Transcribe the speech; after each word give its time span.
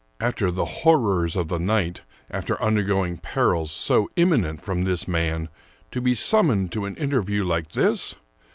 After 0.19 0.49
the 0.49 0.65
horrors 0.65 1.35
of 1.35 1.47
the 1.49 1.59
night, 1.59 2.01
after 2.31 2.59
undergoing 2.59 3.17
perils 3.19 3.69
so 3.69 4.09
imminent 4.15 4.59
from 4.59 4.83
this 4.83 5.07
man, 5.07 5.47
to 5.91 6.01
be 6.01 6.15
summoned 6.15 6.71
to 6.71 6.85
an 6.85 6.95
interview 6.95 7.43
like 7.45 7.73
this! 7.73 8.15